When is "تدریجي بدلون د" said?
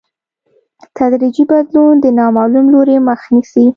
0.97-2.05